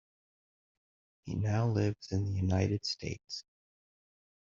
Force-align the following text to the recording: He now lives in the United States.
He 1.25 1.35
now 1.35 1.67
lives 1.67 2.11
in 2.11 2.25
the 2.25 2.31
United 2.31 2.87
States. 2.87 3.43